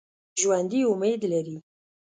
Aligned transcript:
ژوندي 0.41 0.81
امید 0.91 1.21
لري 1.31 1.57